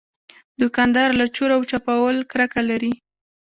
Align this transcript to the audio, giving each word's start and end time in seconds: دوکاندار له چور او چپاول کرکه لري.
دوکاندار 0.61 1.09
له 1.19 1.25
چور 1.35 1.49
او 1.57 1.61
چپاول 1.71 2.17
کرکه 2.31 2.61
لري. 2.69 2.93